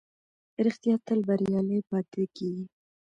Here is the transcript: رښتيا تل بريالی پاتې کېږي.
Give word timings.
رښتيا 0.65 0.95
تل 1.07 1.19
بريالی 1.27 1.79
پاتې 1.89 2.23
کېږي. 2.35 2.65